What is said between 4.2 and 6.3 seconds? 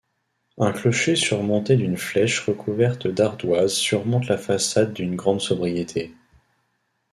la façade d'une grande sobriété.